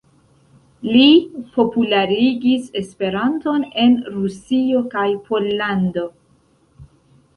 [0.85, 1.09] Li
[1.57, 6.09] popularigis Esperanton en Rusio kaj Pollando.